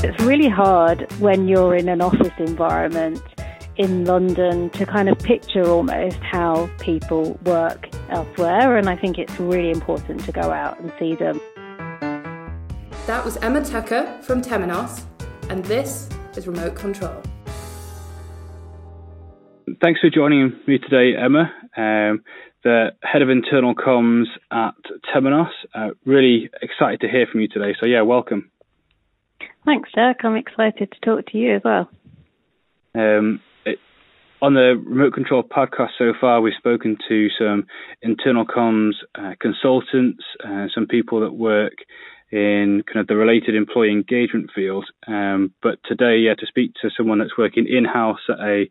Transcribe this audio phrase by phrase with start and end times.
[0.00, 3.20] It's really hard when you're in an office environment
[3.74, 9.40] in London to kind of picture almost how people work elsewhere, and I think it's
[9.40, 11.40] really important to go out and see them.
[13.08, 15.02] That was Emma Tucker from Temenos,
[15.50, 17.20] and this is Remote Control.
[19.82, 22.22] Thanks for joining me today, Emma, um,
[22.62, 24.74] the head of internal comms at
[25.12, 25.50] Temenos.
[25.74, 27.74] Uh, really excited to hear from you today.
[27.80, 28.52] So, yeah, welcome.
[29.64, 30.24] Thanks, Jack.
[30.24, 31.90] I'm excited to talk to you as well.
[32.94, 33.78] Um, it,
[34.40, 37.66] on the Remote Control podcast so far, we've spoken to some
[38.02, 41.74] internal comms uh, consultants, uh, some people that work
[42.30, 44.86] in kind of the related employee engagement field.
[45.06, 48.70] Um, but today, yeah, to speak to someone that's working in house at a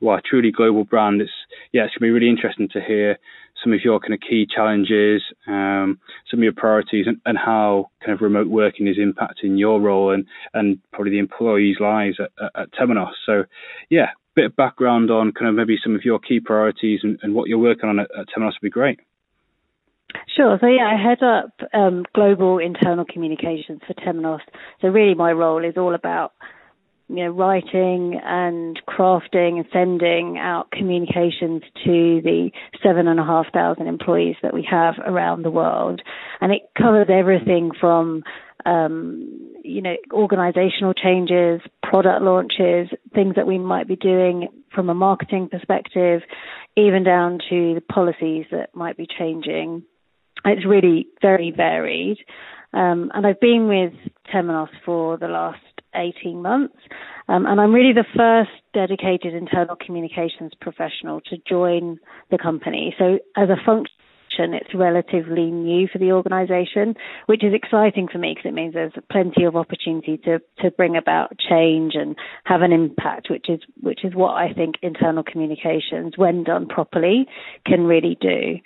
[0.00, 1.30] well, a truly global brand, it's
[1.72, 3.18] yeah, it's gonna be really interesting to hear
[3.62, 5.98] some of your kind of key challenges, um,
[6.30, 10.12] some of your priorities, and, and, how kind of remote working is impacting your role
[10.12, 13.12] and, and probably the employees' lives at, at, at Temenos.
[13.24, 13.44] So,
[13.90, 17.18] yeah, a bit of background on kind of maybe some of your key priorities and,
[17.22, 19.00] and what you're working on at, at Temenos would be great.
[20.34, 20.58] Sure.
[20.60, 24.40] So yeah, I head up um, global internal communications for Temenos.
[24.80, 26.32] So really, my role is all about
[27.08, 32.50] you know, writing and crafting and sending out communications to the
[32.82, 36.02] seven and a half thousand employees that we have around the world.
[36.40, 38.24] And it covers everything from,
[38.64, 44.94] um, you know, organizational changes, product launches, things that we might be doing from a
[44.94, 46.22] marketing perspective,
[46.76, 49.84] even down to the policies that might be changing.
[50.44, 52.18] It's really very varied.
[52.72, 53.94] Um, and I've been with
[54.32, 55.60] Temenos for the last
[55.96, 56.76] 18 months.
[57.28, 61.98] Um, and I'm really the first dedicated internal communications professional to join
[62.30, 62.94] the company.
[62.98, 63.90] So as a function,
[64.38, 66.94] it's relatively new for the organization,
[67.26, 70.96] which is exciting for me because it means there's plenty of opportunity to, to bring
[70.96, 76.14] about change and have an impact, which is, which is what I think internal communications,
[76.16, 77.26] when done properly,
[77.64, 78.56] can really do.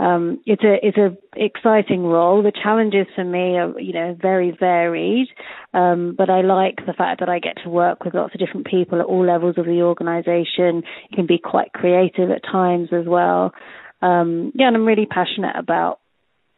[0.00, 2.42] Um, it's a it's a exciting role.
[2.42, 5.28] The challenges for me are you know very varied,
[5.74, 8.66] um, but I like the fact that I get to work with lots of different
[8.66, 10.84] people at all levels of the organisation.
[11.10, 13.52] It can be quite creative at times as well.
[14.00, 16.00] Um, yeah, and I'm really passionate about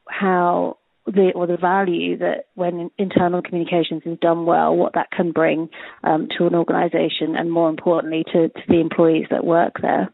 [0.08, 5.32] how the or the value that when internal communications is done well, what that can
[5.32, 5.68] bring
[6.04, 10.12] um, to an organisation, and more importantly to, to the employees that work there.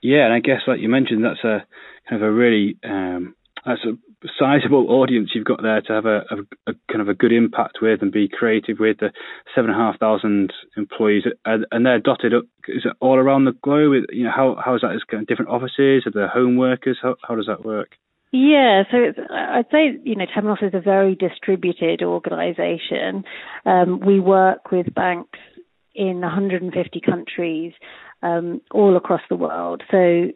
[0.00, 1.66] Yeah, and I guess like you mentioned, that's a
[2.08, 3.34] kind of a really um,
[3.64, 3.96] that's a
[4.38, 7.78] sizable audience you've got there to have a, a, a, kind of a good impact
[7.80, 8.98] with and be creative with.
[8.98, 9.12] The
[9.54, 13.56] seven and a half thousand employees and they're dotted up is it all around the
[13.62, 14.04] globe?
[14.10, 14.94] You know how how is that?
[14.94, 16.04] Is kind of different offices?
[16.06, 16.98] Are there home workers?
[17.02, 17.96] How, how does that work?
[18.32, 18.98] Yeah, so
[19.34, 23.24] I'd say you know Temenos is a very distributed organisation.
[23.66, 25.38] Um, we work with banks
[25.94, 27.72] in 150 countries
[28.22, 29.82] um, all across the world.
[29.90, 30.28] So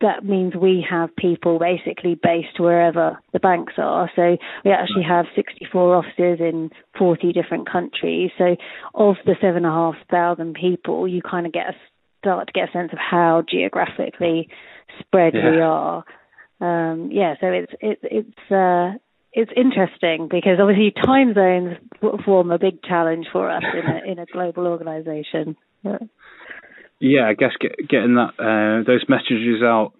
[0.00, 4.10] that means we have people basically based wherever the banks are.
[4.14, 8.30] So we actually have 64 offices in 40 different countries.
[8.38, 8.56] So
[8.94, 11.74] of the seven and a half thousand people, you kind of get a
[12.20, 14.48] start to get a sense of how geographically
[15.00, 15.50] spread yeah.
[15.50, 16.04] we are.
[16.58, 18.98] Um, yeah, so it's it, it's uh,
[19.32, 21.76] it's interesting because obviously time zones
[22.24, 25.56] form a big challenge for us in a in a global organisation.
[25.82, 25.98] Yeah
[27.00, 29.92] yeah, I guess get, getting that uh, those messages out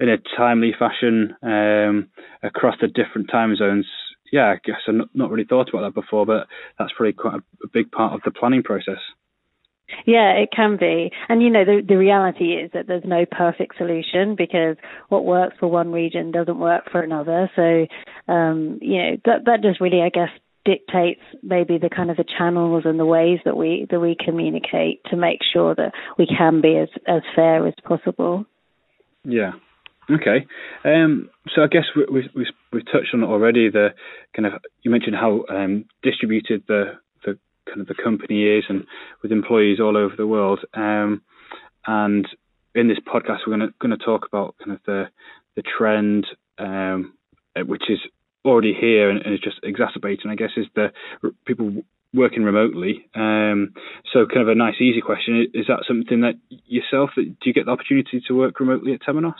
[0.00, 2.08] in a timely fashion um,
[2.42, 3.86] across the different time zones.
[4.30, 6.46] Yeah, I guess I've not, really thought about that before, but
[6.78, 9.00] that's probably quite a, a big part of the planning process.
[10.04, 11.10] Yeah, it can be.
[11.30, 14.76] And you know, the the reality is that there's no perfect solution because
[15.08, 17.50] what works for one region doesn't work for another.
[17.56, 17.86] So
[18.30, 20.28] um, you know, that that just really I guess
[20.68, 25.00] dictates maybe the kind of the channels and the ways that we that we communicate
[25.06, 28.44] to make sure that we can be as as fair as possible.
[29.24, 29.52] Yeah.
[30.10, 30.46] Okay.
[30.84, 33.70] Um, so I guess we, we, we, we've touched on it already.
[33.70, 33.88] The
[34.36, 38.84] kind of you mentioned how um, distributed the the kind of the company is, and
[39.22, 40.60] with employees all over the world.
[40.74, 41.22] Um,
[41.86, 42.28] and
[42.74, 45.04] in this podcast, we're going to going to talk about kind of the
[45.56, 46.26] the trend,
[46.58, 47.14] um,
[47.56, 48.00] which is
[48.44, 50.88] already here and, and just exacerbating, I guess, is the
[51.46, 51.82] people
[52.14, 53.08] working remotely.
[53.14, 53.74] Um,
[54.12, 56.34] so, kind of a nice, easy question: Is that something that
[56.66, 59.34] yourself do you get the opportunity to work remotely at Temenos?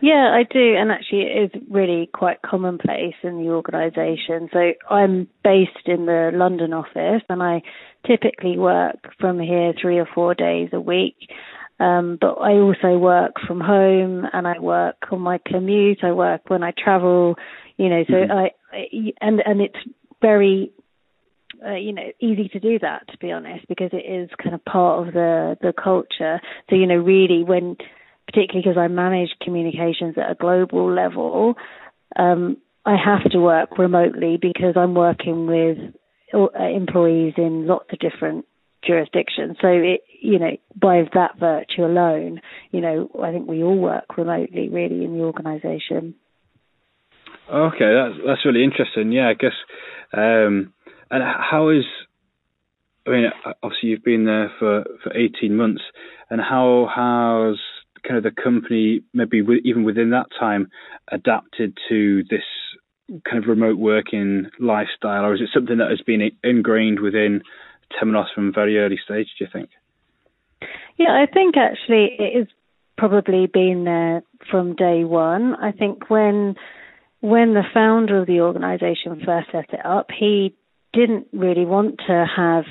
[0.00, 4.48] Yeah, I do, and actually, it is really quite commonplace in the organisation.
[4.52, 7.62] So, I'm based in the London office, and I
[8.06, 11.16] typically work from here three or four days a week.
[11.80, 16.04] Um, but I also work from home and I work on my commute.
[16.04, 17.34] I work when I travel,
[17.76, 18.32] you know, so mm-hmm.
[18.32, 19.76] I, and, and it's
[20.20, 20.72] very,
[21.64, 24.64] uh, you know easy to do that to be honest because it is kind of
[24.64, 26.40] part of the the culture.
[26.68, 27.76] So you know really when
[28.26, 31.54] particularly because I manage communications at a global level,
[32.16, 35.78] um, I have to work remotely because I'm working with
[36.34, 38.46] uh, employees in lots of different
[38.86, 39.56] jurisdictions.
[39.60, 42.40] So it, you know, by that virtue alone,
[42.70, 46.14] you know, I think we all work remotely really in the organisation.
[47.52, 49.12] Okay, that's that's really interesting.
[49.12, 49.52] Yeah, I guess.
[50.12, 50.72] Um,
[51.10, 51.84] and how is?
[53.06, 53.24] I mean,
[53.62, 55.82] obviously you've been there for for eighteen months,
[56.30, 57.58] and how has
[58.06, 60.68] kind of the company maybe even within that time
[61.10, 62.44] adapted to this
[63.28, 67.42] kind of remote working lifestyle, or is it something that has been ingrained within
[67.92, 69.28] Temenos from very early stage?
[69.38, 69.68] Do you think?
[70.96, 72.46] Yeah, I think actually it has
[72.96, 75.54] probably been there from day one.
[75.56, 76.54] I think when
[77.24, 80.54] when the founder of the organization first set it up, he
[80.92, 82.64] didn't really want to have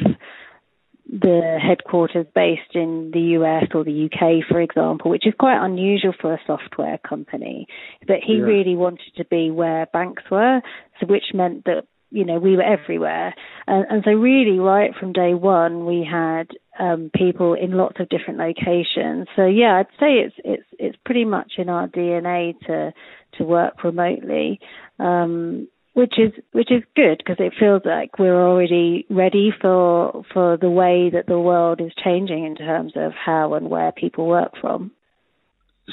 [1.10, 6.14] the headquarters based in the US or the UK, for example, which is quite unusual
[6.22, 7.66] for a software company.
[8.06, 8.44] But he yeah.
[8.44, 10.62] really wanted to be where banks were,
[11.00, 13.34] so which meant that you know we were everywhere,
[13.66, 18.08] and, and so really right from day one we had um, people in lots of
[18.10, 19.28] different locations.
[19.36, 22.94] So yeah, I'd say it's it's it's pretty much in our DNA to
[23.38, 24.60] to work remotely,
[25.00, 30.58] um, which is which is good because it feels like we're already ready for for
[30.58, 34.54] the way that the world is changing in terms of how and where people work
[34.60, 34.92] from.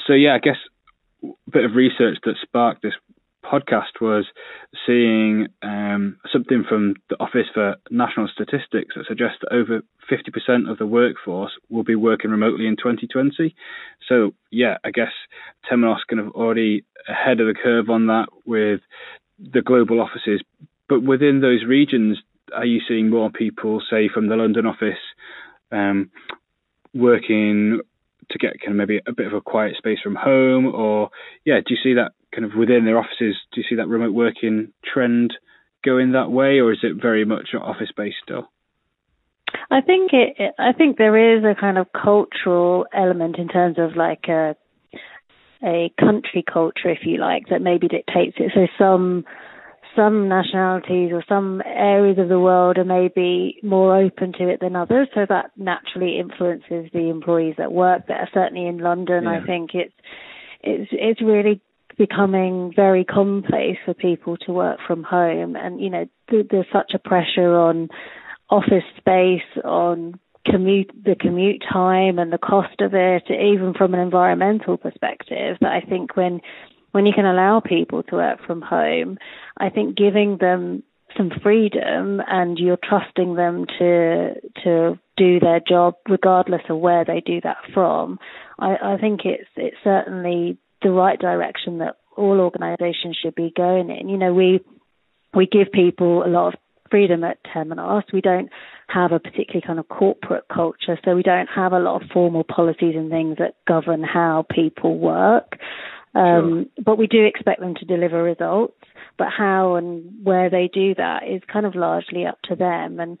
[0.07, 0.57] So yeah, I guess
[1.23, 2.93] a bit of research that sparked this
[3.43, 4.25] podcast was
[4.85, 10.77] seeing um, something from the Office for National Statistics that suggests that over 50% of
[10.77, 13.55] the workforce will be working remotely in 2020.
[14.07, 15.11] So, yeah, I guess
[15.69, 18.81] Temenos kind of already ahead of the curve on that with
[19.39, 20.41] the global offices.
[20.87, 22.17] But within those regions,
[22.53, 24.99] are you seeing more people, say, from the London office,
[25.71, 26.11] um,
[26.93, 27.79] working
[28.29, 31.09] to get kind of maybe a bit of a quiet space from home, or
[31.45, 33.35] yeah, do you see that kind of within their offices?
[33.53, 35.33] Do you see that remote working trend
[35.83, 38.49] going that way, or is it very much office based still?
[39.69, 40.53] I think it.
[40.59, 44.55] I think there is a kind of cultural element in terms of like a
[45.63, 48.51] a country culture, if you like, that maybe dictates it.
[48.53, 49.25] So some
[49.95, 54.75] some nationalities or some areas of the world are maybe more open to it than
[54.75, 58.29] others, so that naturally influences the employees that work there.
[58.33, 59.41] Certainly in London, yeah.
[59.41, 59.93] I think it's
[60.61, 61.61] it's it's really
[62.01, 66.93] becoming very commonplace for people to work from home, and you know th- there's such
[66.95, 67.89] a pressure on
[68.49, 73.99] office space, on commute the commute time and the cost of it, even from an
[73.99, 75.57] environmental perspective.
[75.61, 76.41] That I think when
[76.91, 79.19] when you can allow people to work from home,
[79.57, 80.81] I think giving them
[81.15, 84.33] some freedom and you're trusting them to
[84.63, 88.17] to do their job regardless of where they do that from.
[88.57, 93.89] I, I think it's it's certainly the right direction that all organisations should be going
[93.89, 94.09] in.
[94.09, 94.61] You know, we
[95.33, 98.03] we give people a lot of freedom at Temenos.
[98.11, 98.49] We don't
[98.87, 102.43] have a particularly kind of corporate culture, so we don't have a lot of formal
[102.43, 105.57] policies and things that govern how people work.
[106.13, 106.83] Um, sure.
[106.83, 108.75] But we do expect them to deliver results.
[109.17, 112.99] But how and where they do that is kind of largely up to them.
[112.99, 113.19] And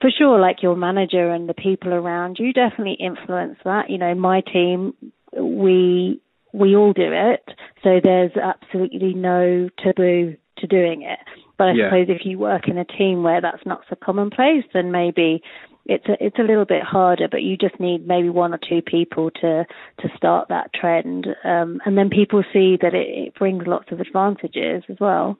[0.00, 3.90] for sure, like your manager and the people around you definitely influence that.
[3.90, 4.94] You know, my team,
[5.36, 6.20] we
[6.52, 7.44] we all do it,
[7.82, 11.18] so there's absolutely no taboo to doing it.
[11.58, 11.86] But I yeah.
[11.86, 15.42] suppose if you work in a team where that's not so commonplace, then maybe
[15.86, 18.82] it's a, it's a little bit harder, but you just need maybe one or two
[18.82, 19.66] people to
[20.00, 24.00] to start that trend, um, and then people see that it, it brings lots of
[24.00, 25.38] advantages as well.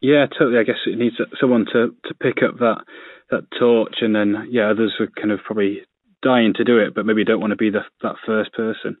[0.00, 0.58] Yeah, totally.
[0.58, 2.84] I guess it needs someone to to pick up that
[3.30, 5.82] that torch, and then yeah, others are kind of probably
[6.22, 8.96] dying to do it, but maybe don't want to be the that first person.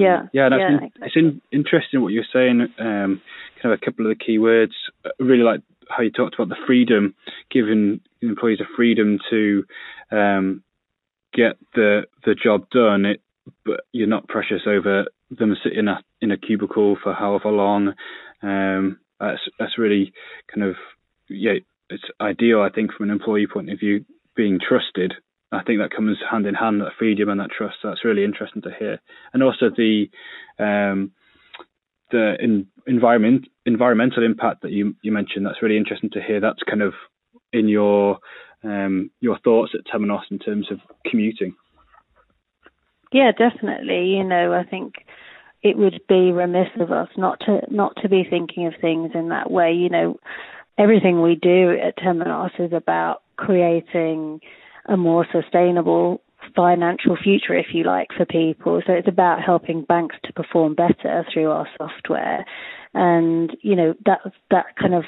[0.00, 1.02] Yeah, yeah, that's yeah, exactly.
[1.06, 2.60] it's in, interesting what you're saying.
[2.78, 3.20] Um,
[3.62, 4.72] kind of a couple of the key words.
[5.04, 7.14] I really like how you talked about the freedom,
[7.50, 9.64] giving employees a freedom to
[10.10, 10.62] um,
[11.34, 13.04] get the the job done.
[13.04, 13.20] It,
[13.64, 17.94] but you're not precious over them sitting in a in a cubicle for however long.
[18.42, 20.12] Um, that's that's really
[20.52, 20.76] kind of
[21.28, 21.54] yeah,
[21.90, 22.62] it's ideal.
[22.62, 25.14] I think from an employee point of view, being trusted.
[25.52, 27.76] I think that comes hand in hand that freedom and that trust.
[27.84, 29.00] That's really interesting to hear,
[29.32, 30.06] and also the
[30.58, 31.12] um,
[32.10, 35.46] the in, environment environmental impact that you you mentioned.
[35.46, 36.40] That's really interesting to hear.
[36.40, 36.94] That's kind of
[37.52, 38.18] in your
[38.64, 41.54] um, your thoughts at Temenos in terms of commuting.
[43.12, 44.06] Yeah, definitely.
[44.06, 44.94] You know, I think
[45.62, 49.28] it would be remiss of us not to not to be thinking of things in
[49.28, 49.72] that way.
[49.72, 50.18] You know,
[50.78, 54.40] everything we do at Temenos is about creating
[54.86, 56.22] a more sustainable
[56.56, 58.82] financial future, if you like, for people.
[58.86, 62.44] So it's about helping banks to perform better through our software,
[62.94, 64.20] and you know that
[64.50, 65.04] that kind of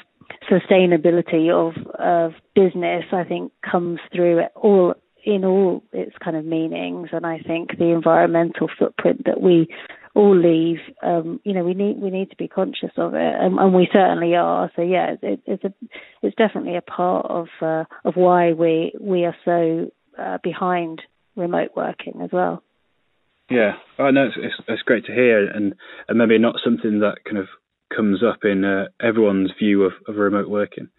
[0.49, 7.09] sustainability of of business, I think, comes through all in all its kind of meanings.
[7.11, 9.67] And I think the environmental footprint that we
[10.15, 13.59] all leave, um, you know, we need we need to be conscious of it, and,
[13.59, 14.71] and we certainly are.
[14.75, 15.73] So yeah, it, it's a
[16.21, 21.01] it's definitely a part of uh, of why we we are so uh, behind
[21.35, 22.63] remote working as well.
[23.49, 25.75] Yeah, I know it's, it's, it's great to hear, and,
[26.07, 27.45] and maybe not something that kind of
[27.95, 30.89] comes up in uh, everyone's view of, of remote working.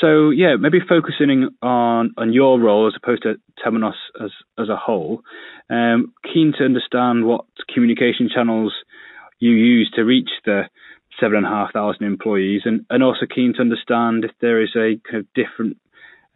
[0.00, 4.76] So yeah, maybe focusing on on your role as opposed to Temenos as as a
[4.76, 5.22] whole.
[5.68, 8.72] Um, keen to understand what communication channels
[9.38, 10.64] you use to reach the
[11.18, 14.70] seven and a half thousand employees, and and also keen to understand if there is
[14.76, 15.76] a kind of different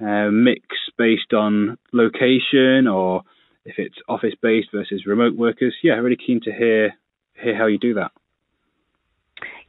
[0.00, 0.62] uh, mix
[0.98, 3.22] based on location or
[3.64, 5.74] if it's office based versus remote workers.
[5.82, 6.94] Yeah, really keen to hear
[7.34, 8.10] hear how you do that.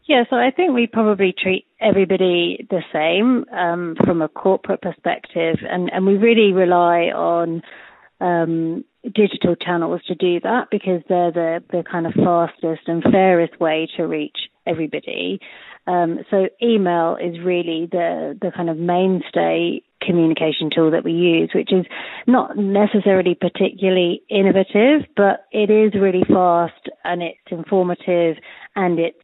[0.08, 5.58] Yeah, so I think we probably treat everybody the same um, from a corporate perspective,
[5.68, 7.64] and, and we really rely on
[8.22, 13.60] um, digital channels to do that because they're the, the kind of fastest and fairest
[13.60, 15.40] way to reach everybody.
[15.88, 21.52] Um, so email is really the the kind of mainstay communication tool that we use,
[21.54, 21.86] which is
[22.28, 28.38] not necessarily particularly innovative, but it is really fast and it's informative
[28.76, 29.18] and it's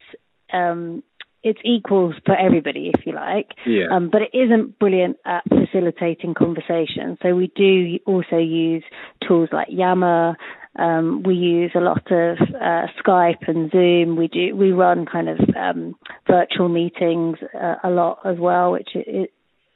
[0.52, 1.02] um,
[1.42, 3.48] it's equals for everybody, if you like.
[3.66, 3.86] Yeah.
[3.90, 7.18] Um, but it isn't brilliant at facilitating conversation.
[7.22, 8.84] So we do also use
[9.26, 10.36] tools like Yammer.
[10.78, 14.16] Um, we use a lot of uh, Skype and Zoom.
[14.16, 18.88] We do we run kind of um, virtual meetings uh, a lot as well, which
[18.94, 19.26] is,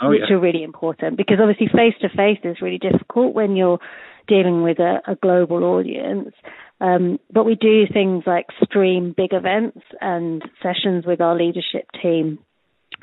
[0.00, 0.36] oh, which yeah.
[0.36, 3.80] are really important because obviously face to face is really difficult when you're
[4.26, 6.32] dealing with a, a global audience.
[6.80, 12.38] Um, but we do things like stream big events and sessions with our leadership team,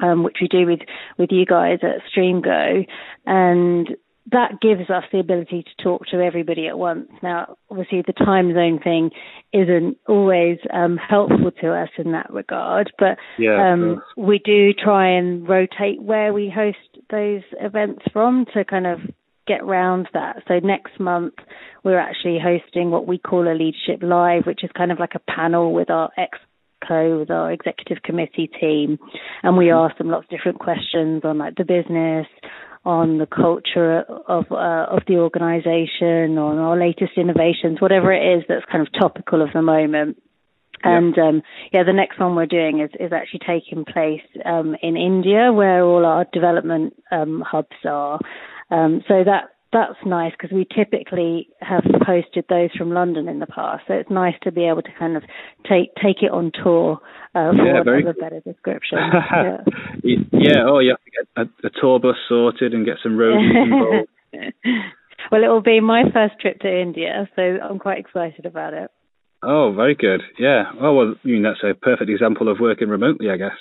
[0.02, 0.82] um, which we do with,
[1.18, 2.86] with you guys at StreamGo.
[3.26, 3.90] And
[4.32, 7.10] that gives us the ability to talk to everybody at once.
[7.22, 9.12] Now, obviously, the time zone thing
[9.52, 15.10] isn't always um, helpful to us in that regard, but yeah, um, we do try
[15.10, 16.78] and rotate where we host
[17.10, 19.00] those events from to kind of
[19.48, 20.44] get round that.
[20.48, 21.36] So next month
[21.84, 25.32] we're actually hosting what we call a leadership live, which is kind of like a
[25.32, 26.38] panel with our ex
[26.88, 29.00] co with our executive committee team,
[29.42, 29.90] and we mm-hmm.
[29.90, 32.28] ask them lots of different questions on like the business,
[32.86, 38.44] on the culture of uh, of the organisation, on our latest innovations, whatever it is
[38.48, 40.22] that's kind of topical of the moment.
[40.86, 44.98] And um, yeah, the next one we're doing is, is actually taking place um, in
[44.98, 48.20] India, where all our development um, hubs are.
[48.72, 53.48] Um, so that that's nice because we typically have hosted those from London in the
[53.48, 53.84] past.
[53.88, 55.24] So it's nice to be able to kind of
[55.68, 57.00] take take it on tour
[57.34, 58.08] uh, for yeah, very...
[58.08, 59.00] a better description.
[59.34, 59.58] yeah.
[60.32, 60.64] yeah.
[60.68, 64.10] Oh, you have to get a, a tour bus sorted and get some roads involved.
[65.32, 68.92] well, it will be my first trip to India, so I'm quite excited about it.
[69.42, 70.22] Oh, very good.
[70.40, 70.72] Yeah.
[70.80, 73.58] Oh, well, I mean, that's a perfect example of working remotely, I guess.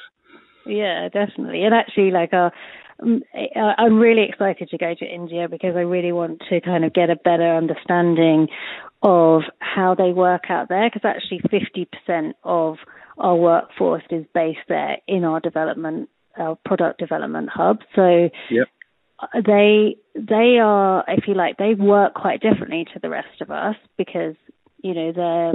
[0.64, 1.64] Yeah, definitely.
[1.64, 2.52] And actually, like our
[3.00, 6.84] Mm, eh, I'm really excited to go to India because I really want to kind
[6.84, 8.48] of get a better understanding
[9.02, 11.40] of how they work out there because actually
[12.10, 12.76] 50% of
[13.18, 16.08] our workforce is based there in our development
[16.38, 18.68] our product development hub so yep.
[19.44, 23.76] they they are if you like they work quite differently to the rest of us
[23.98, 24.34] because
[24.82, 25.52] you know they're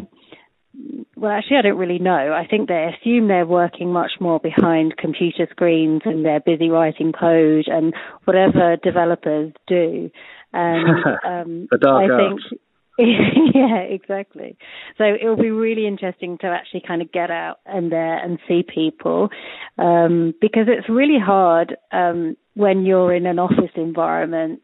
[1.17, 2.33] well, actually, I don't really know.
[2.33, 7.11] I think they assume they're working much more behind computer screens and they're busy writing
[7.11, 7.93] code and
[8.25, 10.11] whatever developers do.
[10.53, 10.87] And
[11.25, 12.61] um, the dark I think,
[12.99, 14.57] yeah, exactly.
[14.97, 18.39] So it will be really interesting to actually kind of get out and there and
[18.47, 19.29] see people
[19.77, 24.63] um, because it's really hard um, when you're in an office environment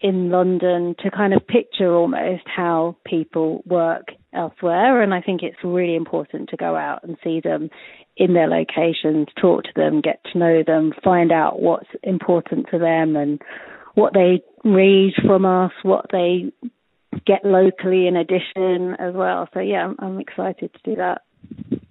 [0.00, 5.02] in London to kind of picture almost how people work elsewhere.
[5.02, 7.70] And I think it's really important to go out and see them
[8.16, 12.78] in their locations, talk to them, get to know them, find out what's important to
[12.78, 13.40] them and
[13.94, 16.52] what they read from us, what they
[17.26, 19.48] get locally in addition as well.
[19.54, 21.22] So yeah, I'm, I'm excited to do that.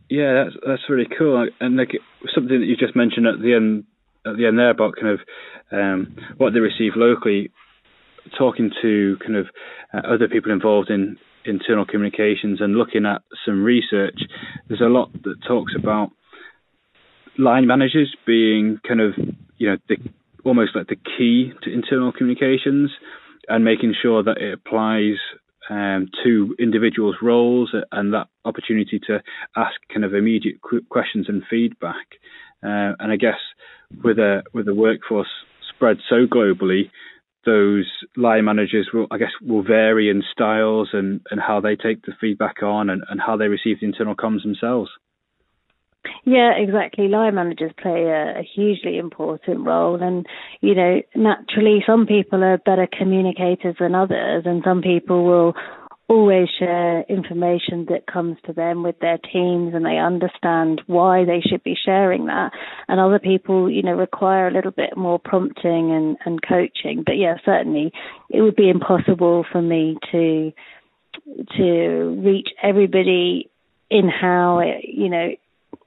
[0.10, 1.48] Yeah, that's that's really cool.
[1.60, 1.92] And like
[2.36, 3.86] something that you just mentioned at the end
[4.26, 5.20] at the end there about kind of
[5.72, 7.52] um, what they receive locally
[8.38, 9.48] talking to kind of
[9.94, 14.20] uh, other people involved in internal communications and looking at some research,
[14.68, 16.12] there's a lot that talks about
[17.38, 19.14] line managers being kind of
[19.58, 19.98] you know, the,
[20.44, 22.92] almost like the key to internal communications
[23.48, 25.16] and making sure that it applies
[25.70, 29.22] um, to individuals' roles and that opportunity to
[29.56, 30.58] ask kind of immediate
[30.90, 32.08] questions and feedback.
[32.62, 33.40] Uh, and I guess
[34.04, 35.28] with a with a workforce
[35.74, 36.90] spread so globally,
[37.46, 42.06] those line managers will, I guess, will vary in styles and, and how they take
[42.06, 44.90] the feedback on and, and how they receive the internal comms themselves.
[46.26, 47.08] Yeah, exactly.
[47.08, 50.26] Line managers play a, a, hugely important role, and
[50.60, 55.54] you know, naturally, some people are better communicators than others, and some people will
[56.10, 61.42] always share information that comes to them with their teams and they understand why they
[61.42, 62.52] should be sharing that.
[62.88, 67.04] And other people you know require a little bit more prompting and, and coaching.
[67.06, 67.92] But yeah certainly
[68.30, 70.52] it would be impossible for me to
[71.58, 73.50] to reach everybody
[73.90, 75.30] in how it, you know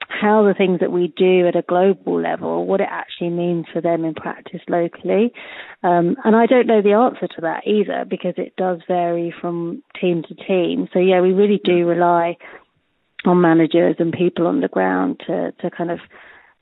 [0.08, 3.80] how the things that we do at a global level, what it actually means for
[3.80, 5.32] them in practice locally.
[5.82, 9.82] Um, and I don't know the answer to that either because it does vary from
[10.00, 10.88] team to team.
[10.92, 12.36] So yeah, we really do rely
[13.24, 15.98] on managers and people on the ground to, to kind of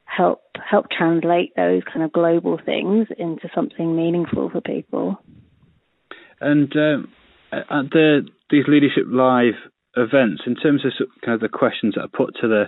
[0.05, 5.19] help help translate those kind of global things into something meaningful for people.
[6.41, 7.13] And um,
[7.53, 9.55] at the these leadership live
[9.97, 10.93] events in terms of
[11.25, 12.65] kind of the questions that are put to the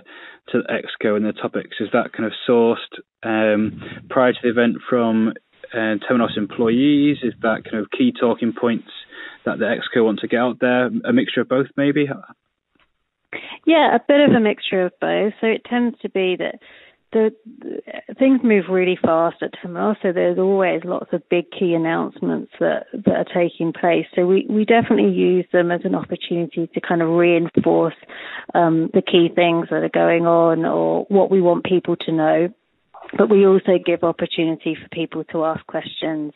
[0.51, 2.77] to the exco and the topics is that kind of sourced
[3.23, 5.33] um, prior to the event from
[5.73, 5.95] uh,
[6.37, 7.17] employees?
[7.23, 8.89] Is that kind of key talking points
[9.45, 10.87] that the exco want to get out there?
[10.87, 12.07] A mixture of both maybe?
[13.65, 15.33] Yeah a bit of a mixture of both.
[15.41, 16.59] So it tends to be that
[17.13, 21.73] the, the, things move really fast at Temenos, so there's always lots of big key
[21.73, 24.05] announcements that, that are taking place.
[24.15, 27.95] So we, we definitely use them as an opportunity to kind of reinforce
[28.53, 32.49] um, the key things that are going on or what we want people to know.
[33.17, 36.33] But we also give opportunity for people to ask questions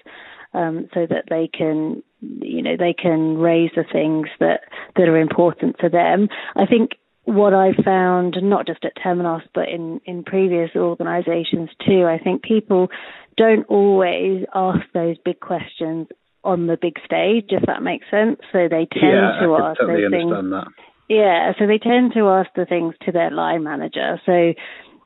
[0.54, 4.62] um, so that they can, you know, they can raise the things that
[4.96, 6.30] that are important to them.
[6.56, 6.92] I think
[7.32, 12.44] what I found, not just at Temenos, but in, in previous organizations too, I think
[12.44, 12.90] people
[13.38, 16.08] don't always ask those big questions
[16.44, 18.40] on the big stage, if that makes sense.
[18.52, 20.32] So they tend yeah, to ask totally those things.
[20.32, 20.68] That.
[21.08, 24.20] Yeah, so they tend to ask the things to their line manager.
[24.26, 24.54] So,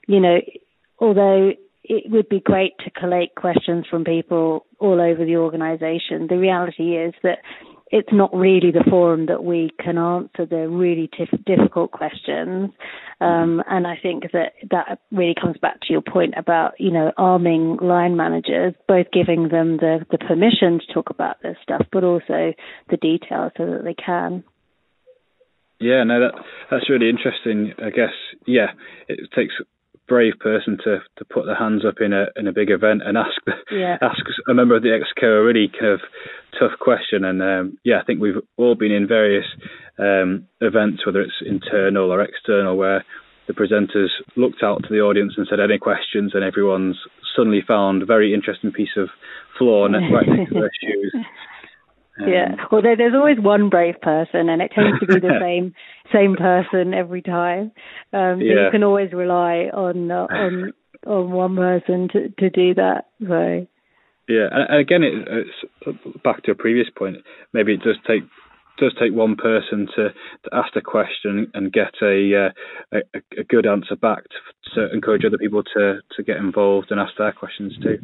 [0.07, 0.37] you know,
[0.99, 1.51] although
[1.83, 6.95] it would be great to collate questions from people all over the organization, the reality
[6.97, 7.39] is that
[7.91, 11.09] it's not really the forum that we can answer the really
[11.45, 12.71] difficult questions.
[13.21, 17.11] Um, and I think that that really comes back to your point about, you know,
[17.17, 22.03] arming line managers, both giving them the, the permission to talk about this stuff, but
[22.03, 22.53] also
[22.89, 24.43] the details so that they can.
[25.79, 26.33] Yeah, no, that
[26.71, 27.73] that's really interesting.
[27.77, 28.13] I guess,
[28.47, 28.71] yeah,
[29.07, 29.53] it takes
[30.07, 33.17] brave person to to put their hands up in a in a big event and
[33.17, 33.41] ask
[33.71, 33.97] yeah.
[34.01, 36.01] ask a member of the exco a really kind of
[36.59, 37.23] tough question.
[37.23, 39.45] And um, yeah, I think we've all been in various
[39.97, 43.03] um, events, whether it's internal or external, where
[43.47, 46.97] the presenters looked out to the audience and said any questions, and everyone's
[47.35, 49.09] suddenly found a very interesting piece of
[49.57, 51.15] floor right next to their shoes.
[52.19, 55.73] Um, yeah, although there's always one brave person, and it tends to be the same
[56.13, 57.71] same person every time.
[58.13, 58.65] Um, so yeah.
[58.65, 60.73] you can always rely on uh, on
[61.05, 63.05] on one person to to do that.
[63.27, 63.67] So.
[64.27, 67.17] Yeah, and again, it, it's back to a previous point.
[67.53, 68.23] Maybe it does take
[68.77, 73.43] does take one person to, to ask the question and get a, uh, a, a
[73.43, 77.31] good answer back to, to encourage other people to to get involved and ask their
[77.31, 77.99] questions too.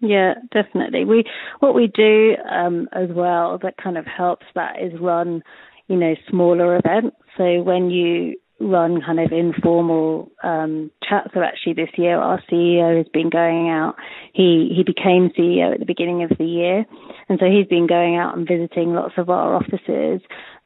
[0.00, 1.04] Yeah, definitely.
[1.04, 1.24] We
[1.60, 5.42] what we do um, as well that kind of helps that is run,
[5.88, 7.16] you know, smaller events.
[7.36, 12.96] So when you run kind of informal um, chats, so actually this year our CEO
[12.96, 13.96] has been going out.
[14.34, 16.84] He he became CEO at the beginning of the year,
[17.28, 20.20] and so he's been going out and visiting lots of our offices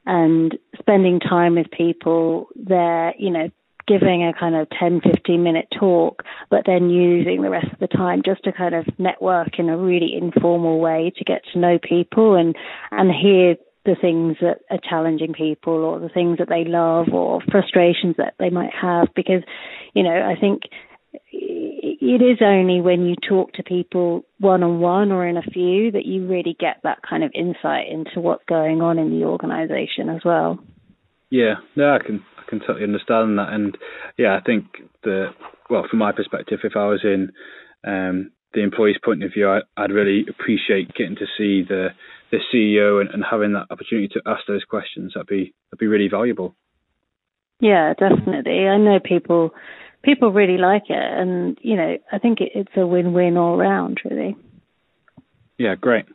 [0.05, 3.13] and spending time with people there.
[3.17, 3.49] You know,
[3.87, 7.87] giving a kind of 10, 15 minute talk, but then using the rest of the
[7.87, 11.79] time just to kind of network in a really informal way to get to know
[11.81, 12.55] people and,
[12.91, 17.41] and hear the things that are challenging people or the things that they love or
[17.51, 19.41] frustrations that they might have because,
[19.93, 20.63] you know, I think
[21.31, 25.91] it is only when you talk to people one on one or in a few
[25.91, 30.09] that you really get that kind of insight into what's going on in the organization
[30.09, 30.59] as well.
[31.29, 33.77] Yeah, no, I can can totally understand that, and
[34.17, 34.65] yeah, I think
[35.03, 35.29] the
[35.69, 37.31] well, from my perspective, if I was in
[37.83, 41.89] um, the employee's point of view, I, would really appreciate getting to see the
[42.31, 45.13] the CEO and, and having that opportunity to ask those questions.
[45.15, 46.55] That'd be that'd be really valuable.
[47.59, 48.67] Yeah, definitely.
[48.67, 49.51] I know people
[50.03, 54.01] people really like it, and you know, I think it, it's a win-win all round,
[54.03, 54.35] really.
[55.57, 56.05] Yeah, great.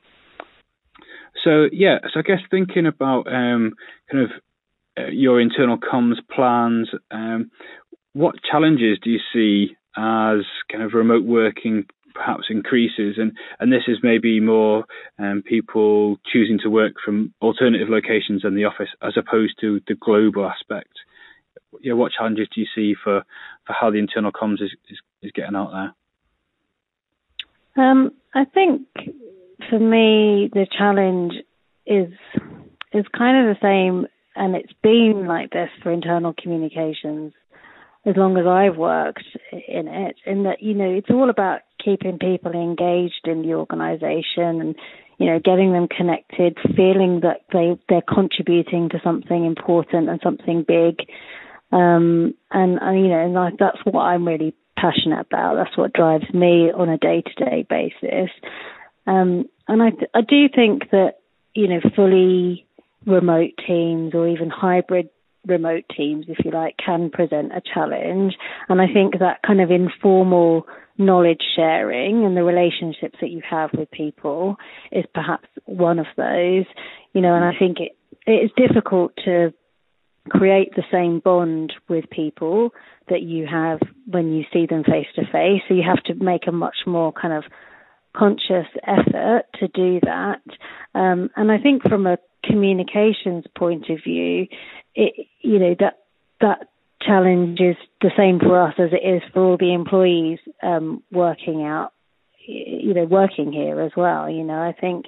[1.44, 3.74] So yeah, so I guess thinking about um,
[4.10, 4.30] kind of
[5.10, 7.50] your internal comms plans, um,
[8.12, 13.82] what challenges do you see as kind of remote working perhaps increases, and and this
[13.88, 14.84] is maybe more
[15.18, 19.94] um, people choosing to work from alternative locations in the office as opposed to the
[19.94, 20.92] global aspect.
[21.82, 23.22] Yeah, what challenges do you see for,
[23.66, 25.72] for how the internal comms is, is, is getting out
[27.76, 27.84] there?
[27.84, 28.82] Um, I think
[29.68, 31.34] for me the challenge
[31.86, 32.12] is
[32.92, 34.06] is kind of the same,
[34.36, 37.32] and it's been like this for internal communications
[38.06, 42.18] as long as I've worked in it, in that, you know, it's all about keeping
[42.18, 44.76] people engaged in the organization and,
[45.18, 50.64] you know, getting them connected, feeling that they, they're contributing to something important and something
[50.66, 51.00] big.
[51.72, 55.56] Um, and, and, you know, and I, that's what I'm really passionate about.
[55.56, 58.30] That's what drives me on a day to day basis.
[59.08, 61.14] Um, and I, I do think that,
[61.54, 62.65] you know, fully
[63.06, 65.08] remote teams or even hybrid
[65.46, 68.34] remote teams, if you like, can present a challenge.
[68.68, 70.66] And I think that kind of informal
[70.98, 74.56] knowledge sharing and the relationships that you have with people
[74.90, 76.64] is perhaps one of those.
[77.12, 77.92] You know, and I think it
[78.26, 79.52] it is difficult to
[80.28, 82.70] create the same bond with people
[83.08, 85.62] that you have when you see them face to face.
[85.68, 87.44] So you have to make a much more kind of
[88.16, 90.42] conscious effort to do that.
[90.94, 94.46] Um, and I think from a communications point of view,
[94.94, 95.98] it, you know, that,
[96.40, 96.68] that
[97.02, 101.62] challenge is the same for us as it is for all the employees um, working
[101.62, 101.92] out,
[102.46, 104.30] you know, working here as well.
[104.30, 105.06] You know, I think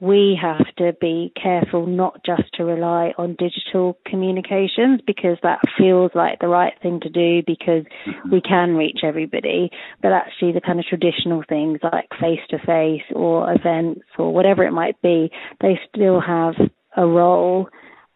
[0.00, 6.12] we have to be careful not just to rely on digital communications because that feels
[6.14, 8.30] like the right thing to do because mm-hmm.
[8.30, 9.70] we can reach everybody,
[10.00, 14.64] but actually the kind of traditional things like face to face or events or whatever
[14.64, 16.54] it might be, they still have
[16.98, 17.68] a role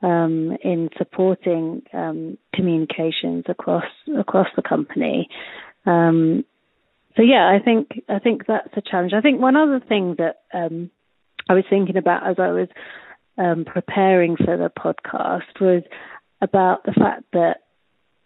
[0.02, 3.84] um, in supporting um, communications across
[4.18, 5.28] across the company.
[5.86, 6.44] Um,
[7.16, 9.12] so yeah, I think I think that's a challenge.
[9.14, 10.90] I think one other thing that um,
[11.48, 12.68] I was thinking about as I was
[13.38, 15.82] um, preparing for the podcast was
[16.40, 17.58] about the fact that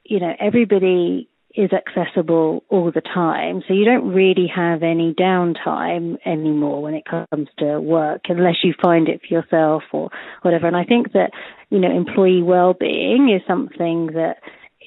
[0.04, 3.62] you know everybody is accessible all the time.
[3.66, 8.74] So you don't really have any downtime anymore when it comes to work unless you
[8.82, 10.10] find it for yourself or
[10.42, 10.66] whatever.
[10.66, 11.30] And I think that,
[11.70, 14.36] you know, employee well-being is something that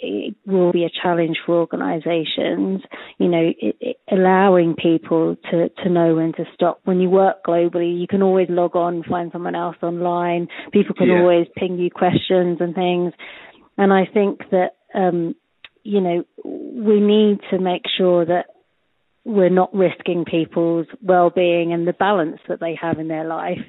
[0.01, 2.81] it will be a challenge for organizations,
[3.17, 6.79] you know, it, it, allowing people to, to know when to stop.
[6.85, 10.47] When you work globally, you can always log on, find someone else online.
[10.71, 11.19] People can yeah.
[11.19, 13.11] always ping you questions and things.
[13.77, 15.35] And I think that, um,
[15.83, 18.45] you know, we need to make sure that
[19.25, 23.59] we're not risking people's well-being and the balance that they have in their life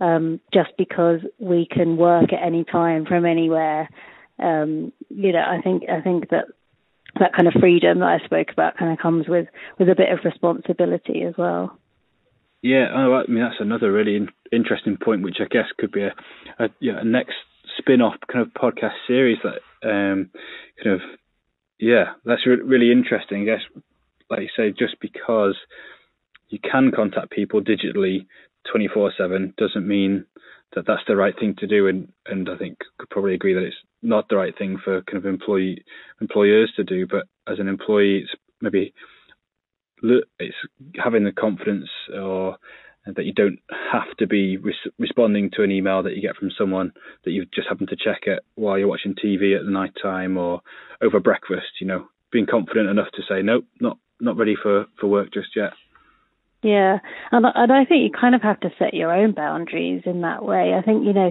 [0.00, 3.88] um, just because we can work at any time from anywhere.
[4.38, 6.46] Um, you know, I think I think that
[7.18, 10.10] that kind of freedom that I spoke about kind of comes with with a bit
[10.10, 11.78] of responsibility as well.
[12.62, 16.02] Yeah, oh, I mean that's another really in- interesting point, which I guess could be
[16.02, 16.14] a,
[16.58, 17.34] a, you know, a next
[17.78, 20.30] spin-off kind of podcast series that um,
[20.82, 21.00] kind of
[21.80, 23.42] yeah, that's re- really interesting.
[23.42, 23.82] I guess,
[24.28, 25.56] like you say, just because
[26.50, 28.26] you can contact people digitally
[28.70, 30.26] 24 7 doesn't mean
[30.74, 31.88] that that's the right thing to do.
[31.88, 35.18] And, and I think could probably agree that it's not the right thing for kind
[35.18, 35.84] of employee
[36.20, 37.06] employers to do.
[37.06, 38.92] But as an employee, it's maybe
[40.02, 40.56] it's
[41.02, 42.56] having the confidence or
[43.16, 43.58] that you don't
[43.92, 46.92] have to be res- responding to an email that you get from someone
[47.24, 50.36] that you just happen to check it while you're watching TV at the night time
[50.36, 50.60] or
[51.02, 51.80] over breakfast.
[51.80, 55.56] You know, being confident enough to say nope, not not ready for for work just
[55.56, 55.72] yet.
[56.62, 56.98] Yeah,
[57.32, 60.44] and and I think you kind of have to set your own boundaries in that
[60.44, 60.74] way.
[60.74, 61.30] I think you know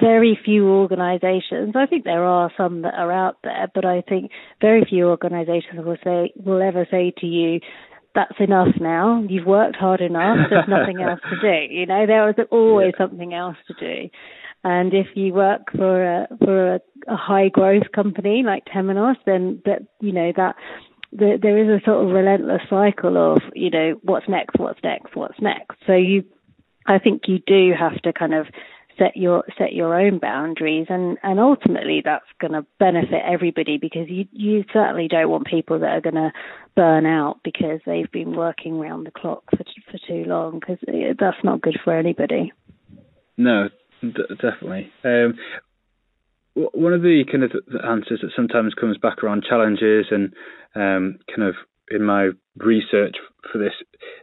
[0.00, 4.30] very few organizations i think there are some that are out there but i think
[4.60, 7.60] very few organizations will say will ever say to you
[8.18, 9.24] that's enough now.
[9.28, 10.38] You've worked hard enough.
[10.50, 11.72] There's nothing else to do.
[11.72, 13.06] You know, there is always yeah.
[13.06, 14.10] something else to do.
[14.64, 19.62] And if you work for a for a, a high growth company like Temenos, then
[19.64, 20.56] that you know that
[21.12, 25.14] the, there is a sort of relentless cycle of you know what's next, what's next,
[25.14, 25.76] what's next.
[25.86, 26.24] So you,
[26.86, 28.46] I think you do have to kind of
[28.98, 34.08] set your set your own boundaries and and ultimately that's going to benefit everybody because
[34.08, 36.32] you you certainly don't want people that are going to
[36.74, 40.78] burn out because they've been working round the clock for for too long because
[41.18, 42.52] that's not good for anybody.
[43.36, 43.68] No
[44.00, 44.92] d- definitely.
[45.04, 45.34] Um,
[46.54, 47.52] one of the kind of
[47.84, 50.32] answers that sometimes comes back around challenges and
[50.74, 51.54] um, kind of
[51.90, 53.16] in my research
[53.50, 53.72] for this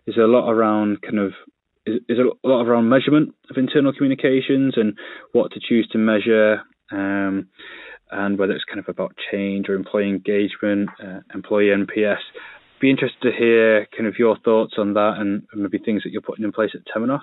[0.05, 1.31] is a lot around kind of
[1.85, 4.97] is, is a lot around measurement of internal communications and
[5.31, 7.47] what to choose to measure um,
[8.11, 12.17] and whether it's kind of about change or employee engagement, uh, employee NPS.
[12.79, 16.21] Be interested to hear kind of your thoughts on that and maybe things that you're
[16.21, 17.19] putting in place at Temenos.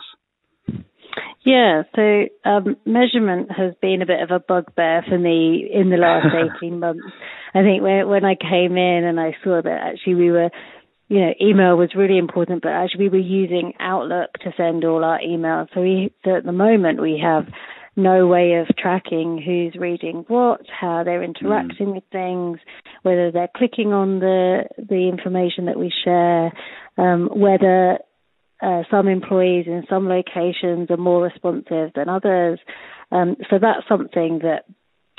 [1.44, 5.96] Yeah, so um, measurement has been a bit of a bugbear for me in the
[5.96, 6.26] last
[6.62, 7.02] 18 months.
[7.54, 10.50] I think when, when I came in and I saw that actually we were,
[11.12, 15.04] you know, email was really important, but actually we were using Outlook to send all
[15.04, 15.68] our emails.
[15.74, 17.44] So we, so at the moment we have
[17.96, 21.94] no way of tracking who's reading what, how they're interacting mm.
[21.96, 22.60] with things,
[23.02, 26.50] whether they're clicking on the the information that we share,
[26.96, 27.98] um, whether
[28.62, 32.58] uh, some employees in some locations are more responsive than others.
[33.10, 34.64] Um, so that's something that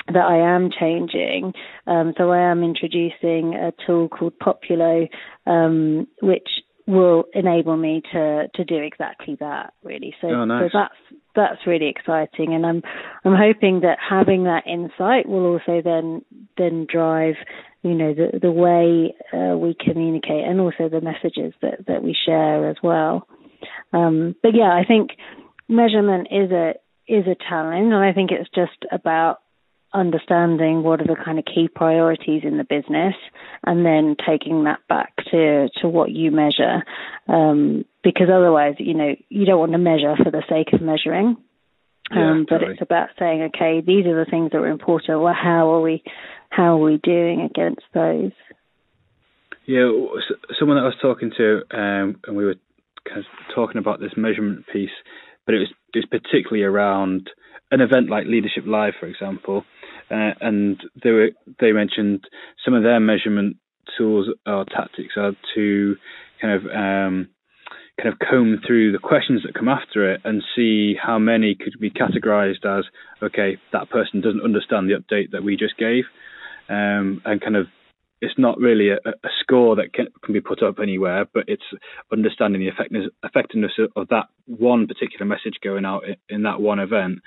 [0.06, 1.52] that I am changing.
[1.86, 5.08] Um, so I am introducing a tool called Poppulo,
[5.46, 6.48] um, which
[6.86, 9.72] will enable me to to do exactly that.
[9.82, 10.14] Really.
[10.20, 10.70] So, oh, nice.
[10.70, 12.82] so that's that's really exciting, and I'm
[13.24, 16.22] I'm hoping that having that insight will also then
[16.58, 17.34] then drive
[17.82, 22.14] you know the the way uh, we communicate and also the messages that that we
[22.26, 23.26] share as well.
[23.92, 25.10] Um, but yeah, I think
[25.68, 26.74] measurement is a
[27.08, 29.38] is a challenge, and I think it's just about
[29.94, 33.14] understanding what are the kind of key priorities in the business
[33.64, 36.82] and then taking that back to to what you measure.
[37.28, 41.36] Um, because otherwise you know you don't want to measure for the sake of measuring.
[42.10, 45.20] Um, but it's about saying okay these are the things that are important.
[45.20, 46.02] Well how are we
[46.50, 48.32] how are we doing against those?
[49.64, 49.90] Yeah
[50.58, 52.56] someone that I was talking to um, and we were
[53.08, 54.90] kind of talking about this measurement piece
[55.46, 57.30] but it was it was particularly around
[57.70, 59.64] an event like Leadership Live, for example,
[60.10, 62.24] uh, and they were they mentioned
[62.64, 63.56] some of their measurement
[63.96, 65.96] tools or tactics are to
[66.40, 67.28] kind of um,
[68.00, 71.74] kind of comb through the questions that come after it and see how many could
[71.80, 72.84] be categorized as
[73.22, 76.04] okay that person doesn't understand the update that we just gave.
[76.68, 77.66] Um, and kind of
[78.20, 81.64] it's not really a, a score that can, can, be put up anywhere, but it's
[82.10, 86.78] understanding the effectiveness, effectiveness of that one particular message going out in, in that one
[86.78, 87.18] event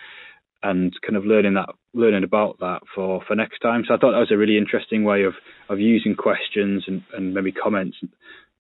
[0.68, 3.84] and kind of learning that learning about that for for next time.
[3.88, 5.34] So i thought that was a really interesting way of
[5.70, 7.98] of using questions and, and maybe comments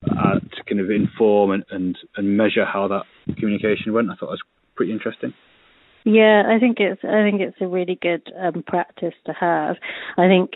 [0.09, 3.03] uh, to kind of inform and, and and measure how that
[3.37, 4.09] communication went.
[4.09, 4.41] I thought was
[4.75, 5.33] pretty interesting
[6.07, 9.75] yeah, I think it's I think it's a really good um, practice to have.
[10.17, 10.51] I think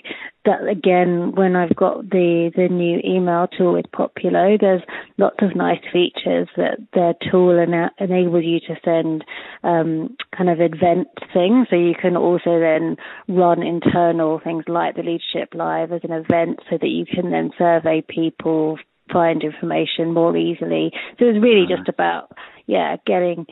[0.46, 4.82] that again, when I've got the the new email tool with Poppulo, there's
[5.18, 9.26] lots of nice features that their tool ena- enables you to send
[9.64, 11.68] um, kind of event things.
[11.70, 12.96] So you can also then
[13.28, 17.52] run internal things like the Leadership Live as an event, so that you can then
[17.58, 18.78] survey people,
[19.12, 20.92] find information more easily.
[21.20, 22.32] So it's really just about
[22.68, 23.46] yeah, getting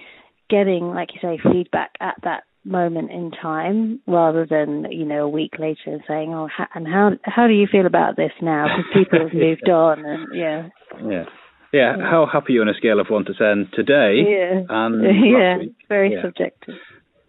[0.49, 5.29] getting, like you say, feedback at that moment in time rather than you know a
[5.29, 8.65] week later and saying oh ha- and how how do you feel about this now?
[8.67, 10.67] Because people have moved on and yeah.
[11.03, 11.23] Yeah.
[11.71, 14.62] Yeah how happy are you on a scale of 1 to 10 today yeah.
[14.67, 15.57] and yeah
[15.88, 16.21] very yeah.
[16.21, 16.75] subjective.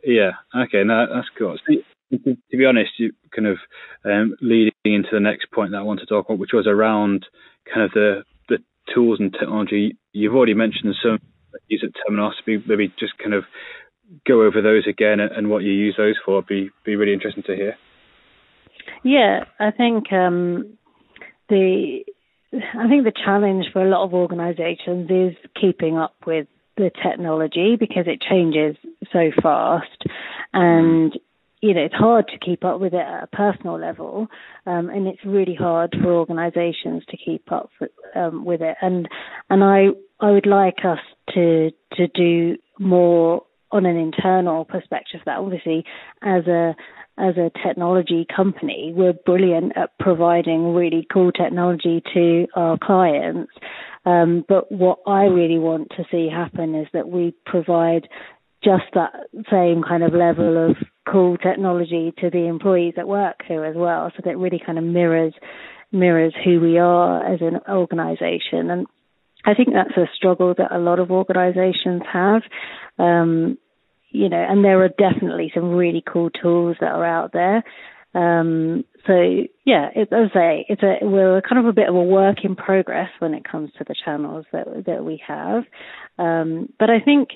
[0.05, 1.57] Yeah okay no that's cool.
[1.69, 3.59] To, to be honest you kind of
[4.05, 7.27] um, leading into the next point that I want to talk about which was around
[7.73, 8.59] kind of the the
[8.93, 9.97] tools and technology.
[10.13, 11.21] You've already mentioned some
[11.69, 12.33] use at Temenos.
[12.47, 13.45] Maybe just kind of
[14.27, 16.43] go over those again and, what you use those for.
[16.43, 17.77] Be be really interesting to hear.
[19.05, 20.77] Yeah, I think um,
[21.49, 22.05] the
[22.53, 27.77] I think the challenge for a lot of organisations is keeping up with the technology
[27.79, 28.77] because it changes
[29.13, 30.05] so fast,
[30.53, 31.13] and
[31.61, 34.29] you know it's hard to keep up with it at a personal level,
[34.67, 38.77] um, and it's really hard for organisations to keep up with, um, with it.
[38.81, 39.09] And
[39.49, 39.89] and I
[40.21, 41.01] I would like us
[41.35, 45.21] to to do more on an internal perspective.
[45.27, 45.85] That obviously,
[46.23, 46.75] as a
[47.19, 53.53] as a technology company, we're brilliant at providing really cool technology to our clients.
[54.07, 58.09] Um, but what I really want to see happen is that we provide
[58.63, 59.13] just that
[59.51, 60.77] same kind of level of
[61.11, 64.85] cool technology to the employees that work here as well, so that really kind of
[64.85, 65.35] mirrors
[65.93, 68.71] mirrors who we are as an organization.
[68.71, 68.87] And
[69.45, 72.43] I think that's a struggle that a lot of organizations have.
[72.99, 73.59] Um,
[74.11, 77.65] you know, and there are definitely some really cool tools that are out there.
[78.13, 79.13] Um, so
[79.65, 82.39] yeah, it, as I say, it's a we're kind of a bit of a work
[82.45, 85.63] in progress when it comes to the channels that that we have.
[86.19, 87.31] Um, but I think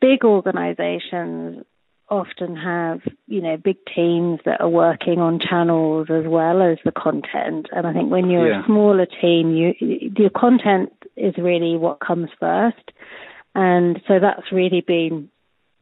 [0.00, 1.64] big organizations
[2.10, 6.92] often have, you know, big teams that are working on channels as well as the
[6.92, 7.68] content.
[7.72, 8.62] And I think when you're yeah.
[8.62, 9.74] a smaller team, you
[10.16, 12.92] your content is really what comes first.
[13.54, 15.30] And so that's really been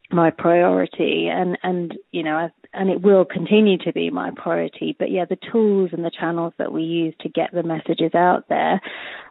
[0.09, 5.11] my priority and and you know and it will continue to be my priority but
[5.11, 8.79] yeah the tools and the channels that we use to get the messages out there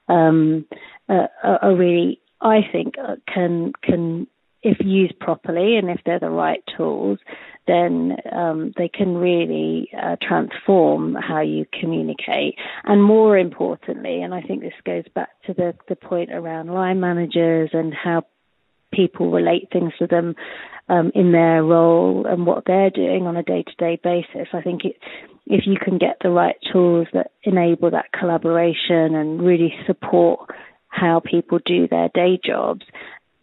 [0.09, 0.67] um,
[1.09, 4.27] uh, are really i think uh, can can
[4.67, 7.21] if used properly and if they're the right tools,
[7.69, 12.57] then um, they can really uh, transform how you communicate.
[12.85, 16.99] And more importantly, and I think this goes back to the, the point around line
[16.99, 18.25] managers and how
[18.93, 20.35] people relate things to them
[20.89, 24.49] um, in their role and what they're doing on a day to day basis.
[24.53, 24.97] I think it,
[25.47, 30.51] if you can get the right tools that enable that collaboration and really support
[30.89, 32.87] how people do their day jobs,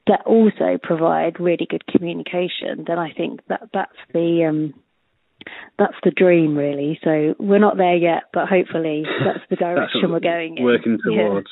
[0.08, 4.74] that also provide really good communication, then I think that that's the um,
[5.78, 7.00] that's the dream really.
[7.04, 10.64] So we're not there yet, but hopefully that's the direction that's we're going in.
[10.64, 11.48] Working towards.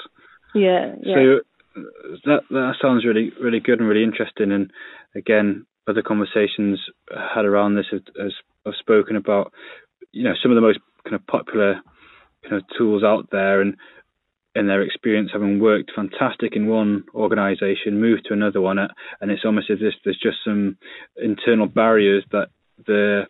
[0.54, 0.96] Yeah.
[1.02, 1.16] yeah.
[1.16, 1.82] So
[2.26, 4.52] that that sounds really really good and really interesting.
[4.52, 4.72] And
[5.16, 8.34] again, other conversations had around this has,
[8.66, 9.54] have spoken about
[10.12, 11.82] you know some of the most kind of popular
[12.44, 13.76] kind of tools out there and
[14.56, 19.46] in their experience having worked fantastic in one organization, moved to another one, and it's
[19.46, 20.78] almost as if there's just some
[21.16, 22.50] internal barriers that
[22.86, 23.24] the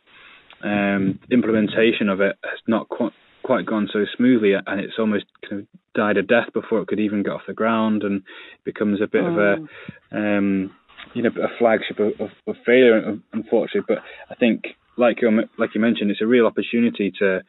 [0.63, 5.61] um, implementation of it has not quite quite gone so smoothly, and it's almost kind
[5.61, 8.23] of died a death before it could even get off the ground, and
[8.63, 9.55] becomes a bit of a
[10.13, 10.17] oh.
[10.17, 10.71] um,
[11.13, 13.81] you know a flagship of, of, of, failure, unfortunately.
[13.87, 14.63] But I think,
[14.97, 17.41] like you like you mentioned, it's a real opportunity to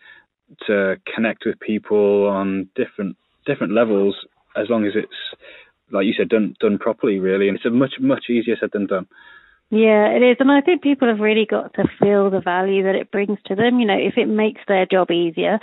[0.66, 4.16] to connect with people on different different levels
[4.56, 5.42] as long as it's
[5.90, 8.86] like you said done done properly really and it's a much much easier said than
[8.86, 9.06] done
[9.74, 10.36] yeah, it is.
[10.38, 13.54] And I think people have really got to feel the value that it brings to
[13.54, 13.80] them.
[13.80, 15.60] You know, if it makes their job easier,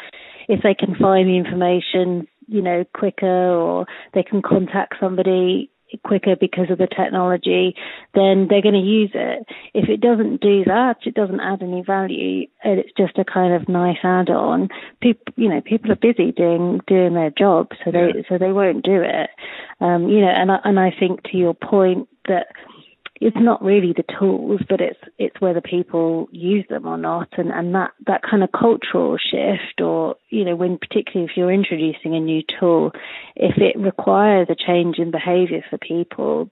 [0.47, 5.69] if they can find the information, you know, quicker or they can contact somebody
[6.03, 7.75] quicker because of the technology,
[8.13, 9.45] then they're going to use it.
[9.73, 13.53] If it doesn't do that, it doesn't add any value, and it's just a kind
[13.53, 14.69] of nice add-on.
[15.01, 18.21] People, you know, people are busy doing doing their job, so they yeah.
[18.27, 19.29] so they won't do it.
[19.79, 22.47] Um, you know, and I, and I think to your point that
[23.21, 27.49] it's not really the tools, but it's it's whether people use them or not, and
[27.49, 32.15] and that that kind of cultural shift, or you know, when particularly if you're introducing
[32.15, 32.91] a new tool,
[33.35, 36.49] if it requires a change in behaviour for people,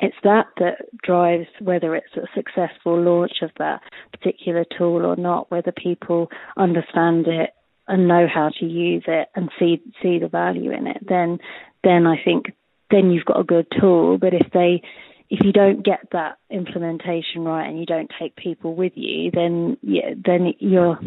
[0.00, 3.80] it's that that drives whether it's a successful launch of that
[4.12, 7.50] particular tool or not, whether people understand it
[7.88, 10.98] and know how to use it and see see the value in it.
[11.06, 11.38] Then
[11.82, 12.52] then I think
[12.90, 14.18] then you've got a good tool.
[14.18, 14.82] But if they
[15.30, 19.76] if you don't get that implementation right and you don't take people with you, then
[19.82, 20.98] yeah, then you're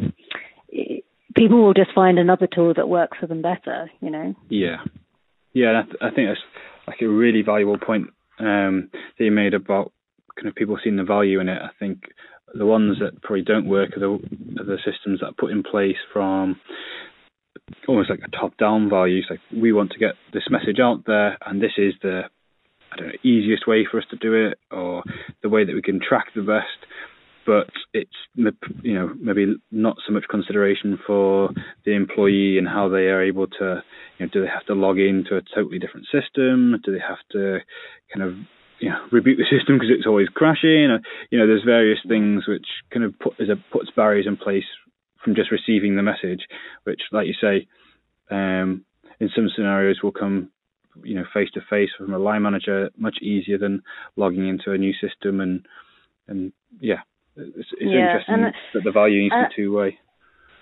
[1.36, 3.90] people will just find another tool that works for them better.
[4.02, 4.36] You know.
[4.50, 4.78] Yeah,
[5.54, 5.84] yeah.
[6.02, 6.40] I think that's
[6.88, 8.08] like a really valuable point
[8.40, 9.92] um, that you made about
[10.36, 11.62] kind of people seeing the value in it.
[11.62, 12.04] I think
[12.54, 14.14] the ones that probably don't work are the,
[14.62, 16.60] are the systems that are put in place from
[17.88, 19.28] almost like a top-down values.
[19.30, 22.24] Like we want to get this message out there, and this is the
[22.92, 25.04] I don't know, easiest way for us to do it or
[25.42, 26.92] the way that we can track the best.
[27.46, 31.50] But it's you know maybe not so much consideration for
[31.86, 33.82] the employee and how they are able to
[34.18, 36.76] you know do they have to log into a totally different system?
[36.84, 37.60] Do they have to
[38.14, 38.36] kind of
[38.80, 41.00] you know reboot the system because it's always crashing?
[41.32, 44.68] You know there's various things which kind of put a, puts barriers in place
[45.24, 46.42] from just receiving the message,
[46.84, 47.68] which like you say,
[48.30, 48.84] um,
[49.20, 50.50] in some scenarios will come
[51.04, 53.82] you know face to face from a line manager much easier than
[54.16, 55.66] logging into a new system and
[56.28, 57.02] and yeah
[57.36, 60.00] it's, it's yeah, interesting that the value needs uh, to be two way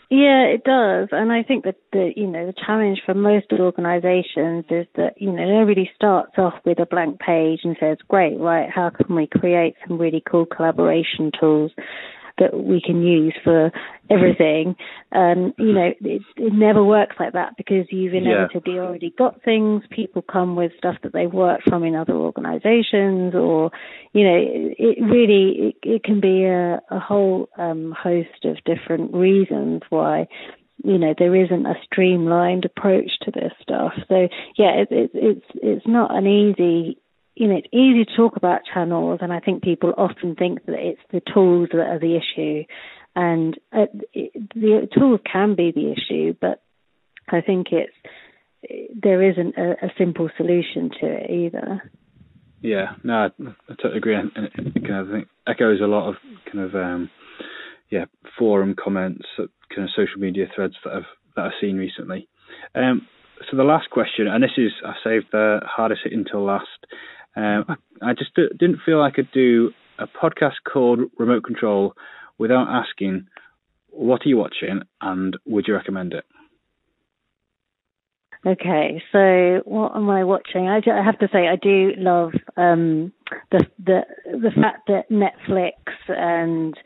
[0.09, 4.65] yeah, it does, and I think that the you know the challenge for most organisations
[4.69, 8.69] is that you know nobody starts off with a blank page and says, "Great, right?
[8.69, 11.71] How can we create some really cool collaboration tools?"
[12.37, 13.71] That we can use for
[14.09, 14.75] everything.
[15.11, 18.81] And you know, it, it never works like that because you've inevitably yeah.
[18.81, 19.83] already got things.
[19.89, 23.71] People come with stuff that they've worked from in other organisations, or
[24.13, 28.57] you know, it, it really it, it, can be a, a whole um, host of
[28.65, 30.27] different reasons why
[30.83, 33.93] you know there isn't a streamlined approach to this stuff.
[34.07, 36.99] So yeah, it, it, it's it's not an easy
[37.35, 40.75] you know, it's easy to talk about channels, and I think people often think that
[40.77, 42.63] it's the tools that are the issue,
[43.15, 46.61] and uh, it, the tools can be the issue, but
[47.29, 47.93] I think it's
[49.01, 51.91] there isn't a, a simple solution to it either.
[52.61, 53.25] Yeah, no, I,
[53.69, 56.15] I totally agree, and, it kind of think echoes a lot of
[56.51, 57.09] kind of um,
[57.89, 58.05] yeah
[58.39, 61.03] forum comments, kind of social media threads that I've
[61.35, 62.27] that I've seen recently.
[62.73, 63.07] Um,
[63.51, 66.67] so the last question, and this is I saved the hardest hit until last.
[67.35, 67.75] Um, I,
[68.11, 71.93] I, just didn't feel I could do a podcast called Remote Control
[72.37, 73.27] without asking,
[73.89, 76.25] what are you watching, and would you recommend it?
[78.45, 80.67] Okay, so what am I watching?
[80.67, 83.11] I, I have to say I do love um,
[83.51, 85.73] the the the fact that Netflix
[86.07, 86.77] and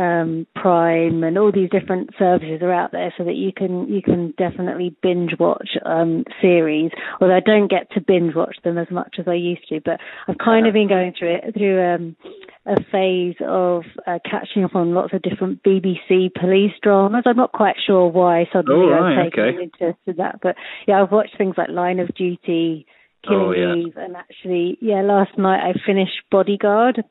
[0.00, 4.00] um, Prime and all these different services are out there, so that you can you
[4.00, 6.90] can definitely binge watch um, series.
[7.20, 10.00] Although I don't get to binge watch them as much as I used to, but
[10.26, 12.16] I've kind of been going through it through um,
[12.64, 17.24] a phase of uh, catching up on lots of different BBC police dramas.
[17.26, 19.62] I'm not quite sure why suddenly oh, right, I've taken okay.
[19.64, 20.56] interest in that, but
[20.88, 22.86] yeah, I've watched things like Line of Duty.
[23.22, 23.74] Killing oh, yeah.
[23.74, 27.04] Eve, and actually, yeah, last night I finished Bodyguard,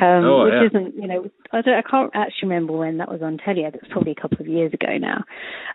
[0.00, 0.66] um, oh, which yeah.
[0.66, 3.62] isn't, you know, I don't, I can't actually remember when that was on telly.
[3.62, 5.24] It's probably a couple of years ago now.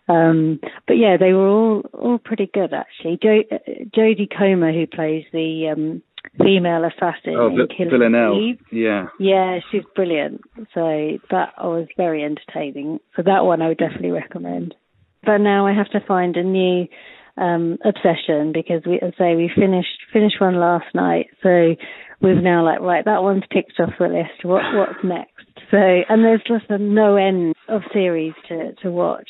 [0.07, 3.19] Um, but yeah, they were all all pretty good actually.
[3.21, 3.57] Jo, uh,
[3.95, 6.01] Jodie Comer, who plays the um,
[6.39, 9.07] female assassin Oh, in Killing Eve, Yeah.
[9.19, 10.41] yeah, she's brilliant.
[10.73, 12.99] So that was very entertaining.
[13.15, 14.75] So that one I would definitely recommend.
[15.23, 16.87] But now I have to find a new
[17.37, 21.27] um, obsession because we as I say we finished finished one last night.
[21.43, 21.75] So
[22.21, 24.43] we've now like right that one's ticked off the list.
[24.43, 25.33] What what's next?
[25.71, 29.29] So and there's just a no end of series to to watch.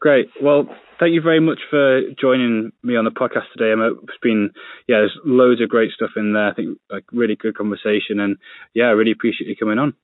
[0.00, 0.26] Great.
[0.42, 0.66] Well,
[0.98, 3.72] thank you very much for joining me on the podcast today.
[3.72, 3.92] Emma.
[4.02, 4.50] It's been
[4.88, 6.48] yeah, there's loads of great stuff in there.
[6.48, 8.36] I think like really good conversation, and
[8.74, 9.94] yeah, I really appreciate you coming on.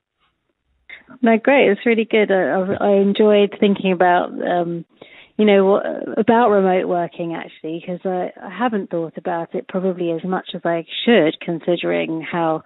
[1.21, 1.69] No, great.
[1.69, 2.31] It's really good.
[2.31, 4.85] I, I enjoyed thinking about, um,
[5.41, 5.81] you know,
[6.17, 10.61] about remote working actually, because I, I haven't thought about it probably as much as
[10.63, 12.61] I should, considering how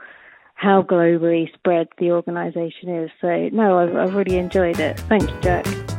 [0.55, 3.11] how globally spread the organisation is.
[3.21, 4.99] So no, I've, I've really enjoyed it.
[4.99, 5.94] Thank you, Jack.